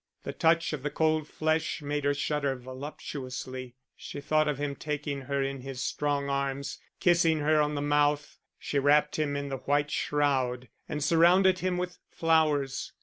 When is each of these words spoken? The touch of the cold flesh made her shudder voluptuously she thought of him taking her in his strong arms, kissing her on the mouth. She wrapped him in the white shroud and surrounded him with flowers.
The 0.23 0.33
touch 0.33 0.73
of 0.73 0.81
the 0.81 0.89
cold 0.89 1.27
flesh 1.27 1.83
made 1.83 2.05
her 2.05 2.15
shudder 2.15 2.55
voluptuously 2.55 3.75
she 3.95 4.19
thought 4.19 4.47
of 4.47 4.57
him 4.57 4.75
taking 4.75 5.21
her 5.21 5.43
in 5.43 5.61
his 5.61 5.79
strong 5.83 6.27
arms, 6.27 6.79
kissing 6.99 7.37
her 7.41 7.61
on 7.61 7.75
the 7.75 7.83
mouth. 7.83 8.39
She 8.57 8.79
wrapped 8.79 9.19
him 9.19 9.35
in 9.35 9.49
the 9.49 9.57
white 9.57 9.91
shroud 9.91 10.69
and 10.89 11.03
surrounded 11.03 11.59
him 11.59 11.77
with 11.77 11.99
flowers. 12.09 12.93